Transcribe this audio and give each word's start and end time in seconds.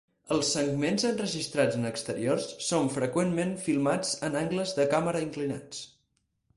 Els 0.35 0.47
segments 0.53 1.05
enregistrats 1.09 1.77
en 1.81 1.85
exteriors 1.91 2.49
són 2.71 2.91
freqüentment 2.97 3.55
filmats 3.69 4.19
amb 4.31 4.43
angles 4.45 4.77
de 4.81 4.91
càmera 4.97 5.27
inclinats. 5.31 5.89